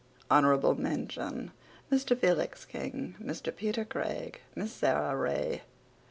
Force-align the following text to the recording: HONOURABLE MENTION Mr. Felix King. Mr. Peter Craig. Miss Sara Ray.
HONOURABLE 0.31 0.81
MENTION 0.81 1.51
Mr. 1.91 2.17
Felix 2.17 2.65
King. 2.65 3.13
Mr. 3.21 3.55
Peter 3.55 3.85
Craig. 3.85 4.41
Miss 4.55 4.73
Sara 4.73 5.15
Ray. 5.15 5.61